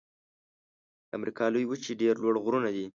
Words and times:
د 1.07 1.09
امریکا 1.19 1.45
لویې 1.53 1.67
وچې 1.69 1.93
ډېر 2.01 2.15
لوړ 2.23 2.35
غرونه 2.43 2.69
دي. 2.75 2.85